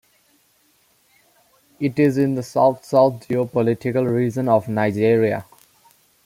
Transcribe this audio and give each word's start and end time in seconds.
It 1.79 1.99
is 1.99 2.17
in 2.17 2.33
the 2.33 2.41
South-South 2.41 3.27
geo-political 3.27 4.03
region 4.07 4.49
of 4.49 4.67
Nigeria. 4.67 5.45